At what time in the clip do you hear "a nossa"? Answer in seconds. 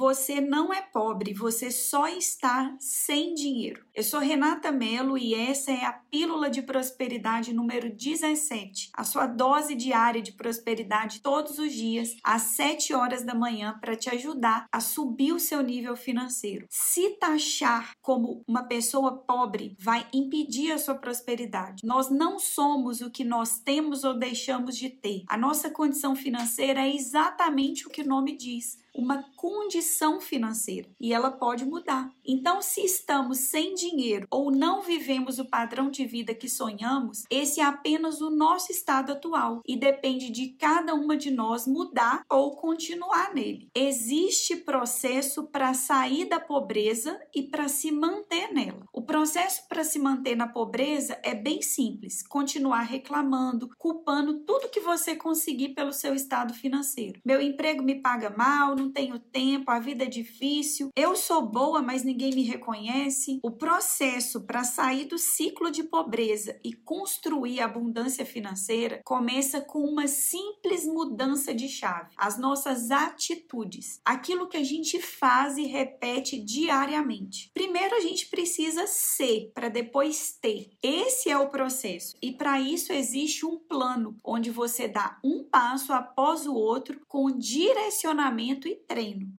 25.28-25.68